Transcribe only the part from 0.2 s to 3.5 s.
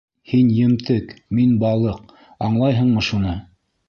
Һин емтек, мин балыҡ, аңлайһыңмы шуны?